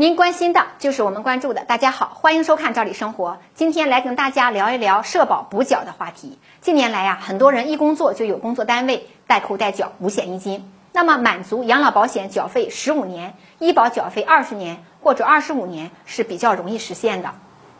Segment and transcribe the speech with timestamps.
[0.00, 1.62] 您关心的就是我们关注的。
[1.66, 3.32] 大家好，欢迎收看《赵理生活》。
[3.54, 6.38] 今天来跟大家聊一聊社保补缴的话题。
[6.62, 17.32] 近年来呀，很多人一工作就有工作单位代扣代缴五险一金，那么满足养老保险缴费十五年、医保缴费二十年或者二十五年是比较容易实现的。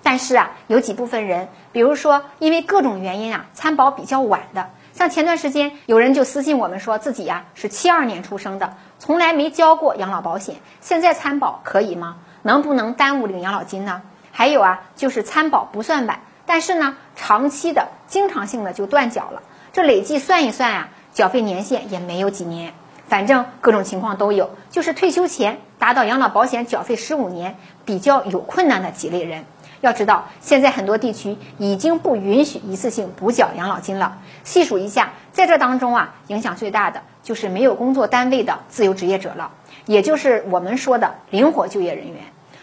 [0.03, 4.69] 但是啊，有几部分人，比如说因为各种原因啊，参保比较晚的。
[5.01, 12.19] 像前段时间有人就私信我们说自己呀是七二年出生的，从来没交过养老保险，现在参保可以吗？
[12.43, 14.03] 能不能耽误领养老金呢？
[14.31, 19.41] 还有啊，就是参保不算晚，但是呢，长期的、经常性的就断缴了，
[19.73, 22.75] 这累计算一算啊，缴费年限也没有几年，
[23.09, 29.47] 反正各种情况都有，就是退休前达到养老保险缴费十五年比较有困难的几类人。
[29.81, 34.19] 要知道，现在很多地区已经不允许一次性补缴养老金了。
[34.45, 39.51] 细数一下，在这当中啊，影响最大的就是没有工作单位的自由职业者了，
[39.87, 42.17] 也就是我们说的灵活就业人员。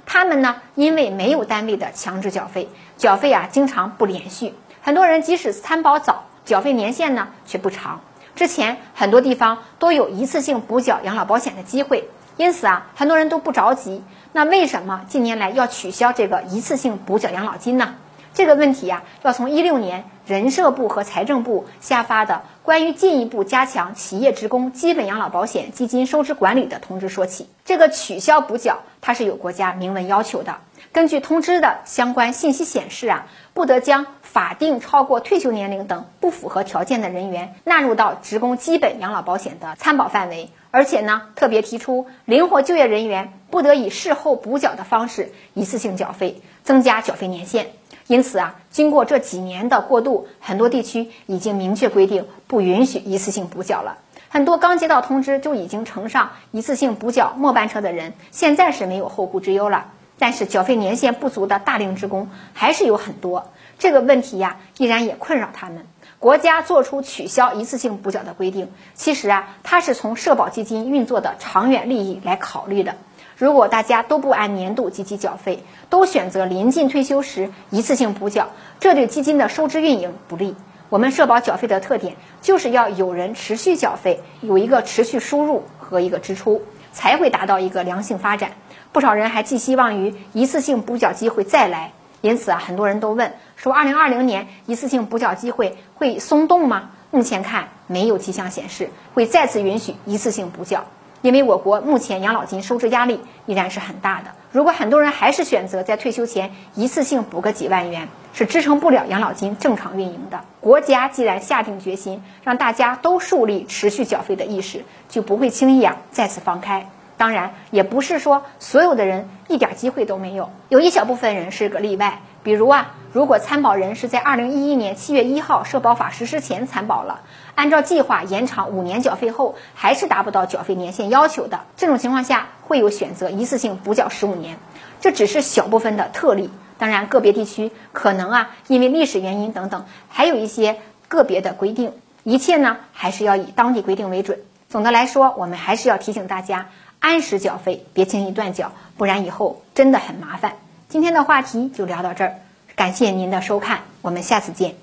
[0.06, 4.54] 他们呢，因为没有单位的强制缴费，缴费啊经常不连续。
[4.82, 8.00] 很多人即使参保早，缴费年限呢却不长。
[8.36, 12.08] 之前很多地方都有一次性补缴养老保险的机会。
[12.38, 14.04] 因此啊，很多人都不着急。
[14.32, 17.96] 那为什么近年来要取消这个一次性补缴养老金呢？
[18.34, 27.50] 这个问题呀，要从一六年人社部和财政部下发的关于进一步加强企业职工基本养老保险基金收支管理的通知说起。
[27.66, 30.58] 这个取消补缴，它是有国家明文要求的。
[30.94, 40.52] 根据通知的相关信息显示啊，不得将法定超过退休年龄等不符合条件的人员纳入到职工基本养老保险的参保范围。
[40.78, 47.72] 而且呢，特别提出，灵活就业人员不得以事后补缴的方式一次性缴费，增加缴费年限。
[48.06, 53.98] 因此啊，经过这几年的过渡，很多地区已经明确规定不允许一次性补缴了。
[54.30, 59.88] 很多刚接到通知就已经乘上一次性补缴末班车的人，现在是没有后顾之忧了。
[60.20, 63.50] 但是缴费年限不足的大龄职工还是有很多，
[63.80, 65.88] 这个问题呀，依然也困扰他们。
[66.20, 72.96] 国家做出取消一次性补缴的规定，其实啊，它是从社保基金运作的长远利益来考虑的。
[73.38, 80.56] 如果大家都不按年度积极缴费，都选择临近退休时一次性补缴，这对基金的收支运营不利。
[80.90, 86.64] 我们社保缴费的特点就是要有人持续缴费，有一个持续输入和一个支出，
[86.94, 88.54] 才会达到一个良性发展。
[88.92, 91.92] 不少人还寄希望于一次性补缴机会再来。
[92.22, 96.90] 因此啊，很多人都问说，二零二零年一次性补缴机会会松动吗？
[97.10, 100.86] 目前看没有迹象显示会再次允许一次性补缴，
[101.22, 104.32] 因为我国目前养老金收支压力依然是很大的。
[104.52, 110.42] 如果很多人还是选择在退休前一次性补个几万元，是支撑不了养老金正常运营的。
[110.60, 116.90] 国家既然下定决心让大家都树立持续缴费的意识，就不会轻易啊再次放开。
[117.18, 122.22] 当然，也不是说所有的人一点机会都没有，有一小部分人是个例外。
[122.44, 127.20] 比如啊，如果参保人是在二零一一年七月一号社保法实施前参保了，
[127.56, 134.58] 按照计划延长五年缴费后，还是达不到缴费年限要求的，这种情况下会有选择一次性补缴十五年。
[135.02, 140.78] 这只是小部分的特例，当然个别地区可能啊，因为历史原因等等，还有一些
[141.10, 141.92] 个别的规定。
[142.24, 144.40] 一切呢，还是要以当地规定为准。
[144.70, 146.68] 总的来说，我们还是要提醒大家。
[147.08, 150.56] 按时缴费，别轻易断缴，不然以后真的很麻烦。
[150.90, 152.36] 今天的话题就聊到这儿，
[152.76, 154.76] 感谢您的收看，我们下次见。